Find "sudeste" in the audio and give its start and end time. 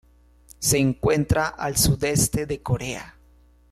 1.77-2.47